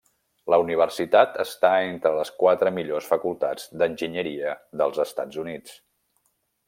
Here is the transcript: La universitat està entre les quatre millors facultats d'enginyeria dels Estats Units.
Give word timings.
La 0.51 0.57
universitat 0.61 1.35
està 1.43 1.71
entre 1.89 2.13
les 2.15 2.31
quatre 2.39 2.71
millors 2.77 3.11
facultats 3.11 3.69
d'enginyeria 3.83 4.55
dels 4.83 5.03
Estats 5.05 5.43
Units. 5.45 5.77